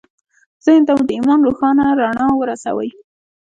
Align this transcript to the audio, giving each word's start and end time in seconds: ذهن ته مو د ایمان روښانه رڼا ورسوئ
ذهن 0.65 0.81
ته 0.87 0.91
مو 0.97 1.03
د 1.07 1.11
ایمان 1.17 1.39
روښانه 1.47 1.85
رڼا 1.99 2.25
ورسوئ 2.35 2.89